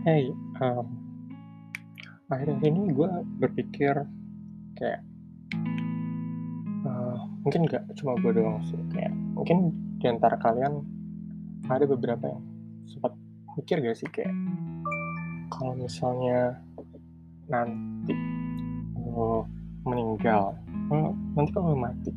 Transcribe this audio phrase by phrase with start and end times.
[0.00, 0.32] Hey,
[0.64, 0.88] um,
[2.32, 3.92] akhir-akhir ini gue berpikir
[4.80, 5.04] kayak
[6.88, 10.80] uh, mungkin nggak cuma gue doang sih kayak mungkin di antara kalian
[11.68, 12.40] ada beberapa yang
[12.88, 13.12] sempat
[13.60, 14.32] mikir gak sih kayak
[15.52, 16.56] kalau misalnya
[17.52, 18.16] nanti
[19.04, 19.44] lo
[19.84, 20.56] meninggal
[20.88, 22.08] lo- nanti kalau mati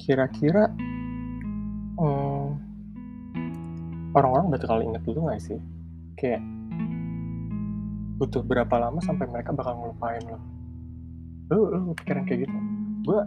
[0.00, 0.72] kira-kira
[2.00, 2.48] hmm,
[4.16, 5.60] orang-orang bakal inget lu gak sih?
[6.16, 6.40] Kayak
[8.16, 10.40] butuh berapa lama sampai mereka bakal ngelupain lo?
[11.52, 12.56] Lu lu pikiran kayak gitu?
[13.04, 13.20] Gue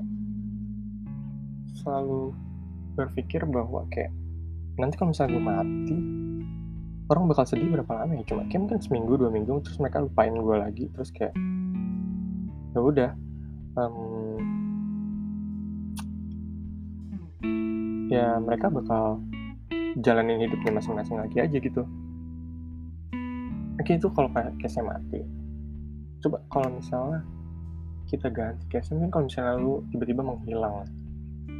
[1.79, 2.33] selalu
[2.97, 4.11] berpikir bahwa kayak
[4.75, 5.97] nanti kalau misalnya gue mati
[7.09, 8.23] orang bakal sedih berapa lama ya?
[8.25, 11.33] Cuma kayak mungkin seminggu dua minggu terus mereka lupain gue lagi terus kayak
[12.73, 13.11] ya udah
[13.77, 13.95] em,
[18.09, 19.21] ya mereka bakal
[20.01, 21.85] jalanin hidupnya masing-masing lagi aja gitu
[23.79, 25.23] Oke itu kalau kayak case mati.
[26.19, 27.23] Coba kalau misalnya
[28.11, 30.83] kita ganti case kan kalau misalnya lu tiba-tiba menghilang.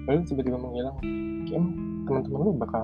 [0.03, 0.99] Lalu tiba-tiba menghilang
[1.47, 1.63] kayak
[2.03, 2.83] teman-teman lu bakal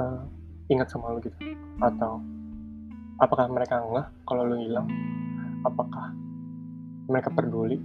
[0.00, 0.22] eh,
[0.72, 1.36] ingat sama lu gitu.
[1.84, 2.24] Atau
[3.20, 4.88] apakah mereka enggak kalau lu hilang?
[5.68, 6.16] Apakah
[7.04, 7.76] mereka peduli?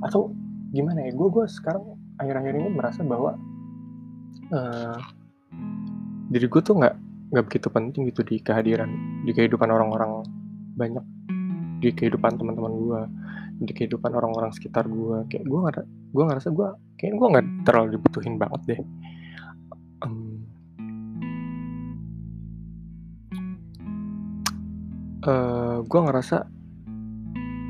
[0.00, 0.32] Atau
[0.72, 1.12] gimana ya?
[1.12, 1.84] Gue gue sekarang
[2.16, 3.36] akhir-akhir ini merasa bahwa
[4.48, 4.96] eh,
[6.32, 8.90] diri gue tuh nggak nggak begitu penting gitu di kehadiran
[9.26, 10.22] di kehidupan orang-orang
[10.78, 11.02] banyak
[11.82, 13.00] di kehidupan teman-teman gue
[13.56, 16.68] di kehidupan orang-orang sekitar gue kayak gue nggak gue ngerasa gue
[17.00, 18.80] kayak gue nggak terlalu dibutuhin banget deh.
[20.04, 20.16] Em,
[25.24, 26.36] eh gue ngerasa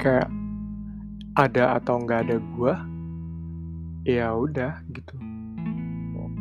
[0.03, 0.29] kayak
[1.37, 2.75] ada atau nggak ada gue
[4.07, 5.15] ya udah gitu.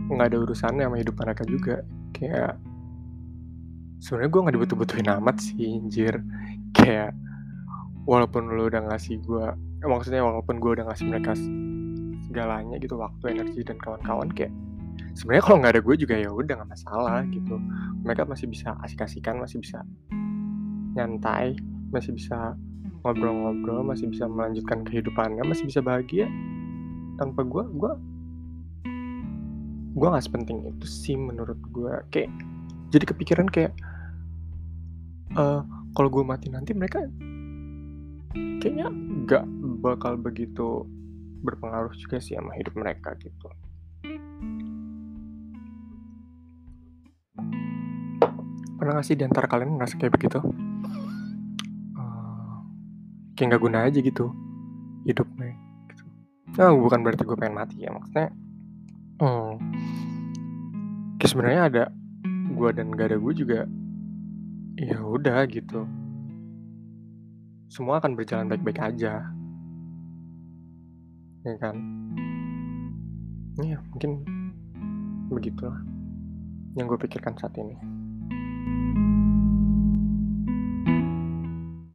[0.09, 1.81] Nggak ada urusannya sama hidup mereka juga.
[2.13, 2.57] Kayak
[3.99, 6.19] sebenarnya gue nggak dibutuh-butuhin amat sih anjir.
[6.75, 7.15] Kayak
[8.05, 9.45] walaupun lu udah ngasih gue
[9.85, 11.37] maksudnya walaupun gue udah ngasih mereka
[12.25, 14.53] segalanya gitu waktu energi dan kawan-kawan kayak
[15.13, 17.55] sebenarnya kalau nggak ada gue juga ya udah nggak masalah gitu.
[18.05, 19.81] Mereka masih bisa asik-asikan masih bisa
[20.95, 21.59] nyantai
[21.91, 22.55] masih bisa
[23.03, 26.27] ngobrol-ngobrol masih bisa melanjutkan kehidupannya masih bisa bahagia.
[27.15, 27.91] Tanpa gue gue
[29.95, 32.27] gue nggak sepenting itu sih menurut gue kayak
[32.89, 33.73] jadi kepikiran kayak
[35.35, 35.61] eh
[35.95, 37.03] kalau gue mati nanti mereka
[38.59, 39.43] kayaknya nggak
[39.79, 40.83] bakal begitu
[41.45, 43.47] berpengaruh juga sih sama hidup mereka gitu
[48.75, 50.43] pernah gak sih di antara kalian ngerasa kayak begitu
[51.95, 52.55] Eh,
[53.33, 54.29] kayak nggak guna aja gitu
[55.07, 55.53] hidupnya
[55.89, 56.03] gitu.
[56.57, 58.29] Nah, bukan berarti gue pengen mati ya maksudnya
[59.21, 59.51] hmm,
[61.17, 61.83] kayak sebenarnya ada
[62.55, 63.67] gue dan gak ada gue juga
[64.79, 65.83] ya udah gitu.
[67.67, 69.27] Semua akan berjalan baik-baik aja.
[71.45, 71.75] Ya kan?
[73.59, 74.23] Ya mungkin
[75.31, 75.79] begitulah
[76.75, 77.75] yang gue pikirkan saat ini